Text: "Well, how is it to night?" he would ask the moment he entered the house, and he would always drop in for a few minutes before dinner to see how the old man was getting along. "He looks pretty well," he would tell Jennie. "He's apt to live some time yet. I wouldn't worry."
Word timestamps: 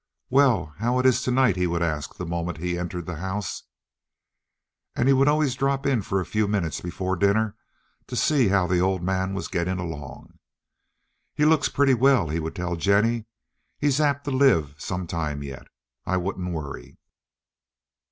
"Well, 0.31 0.73
how 0.79 0.99
is 1.01 1.21
it 1.21 1.25
to 1.25 1.29
night?" 1.31 1.55
he 1.57 1.67
would 1.67 1.83
ask 1.83 2.15
the 2.15 2.25
moment 2.25 2.57
he 2.57 2.75
entered 2.75 3.05
the 3.05 3.17
house, 3.17 3.61
and 4.95 5.07
he 5.07 5.13
would 5.13 5.27
always 5.27 5.53
drop 5.53 5.85
in 5.85 6.01
for 6.01 6.19
a 6.19 6.25
few 6.25 6.47
minutes 6.47 6.81
before 6.81 7.15
dinner 7.15 7.55
to 8.07 8.15
see 8.15 8.47
how 8.47 8.65
the 8.65 8.79
old 8.79 9.03
man 9.03 9.35
was 9.35 9.47
getting 9.47 9.77
along. 9.77 10.39
"He 11.35 11.45
looks 11.45 11.69
pretty 11.69 11.93
well," 11.93 12.29
he 12.29 12.39
would 12.39 12.55
tell 12.55 12.75
Jennie. 12.75 13.27
"He's 13.77 14.01
apt 14.01 14.23
to 14.23 14.31
live 14.31 14.73
some 14.79 15.05
time 15.05 15.43
yet. 15.43 15.67
I 16.03 16.17
wouldn't 16.17 16.51
worry." 16.51 16.97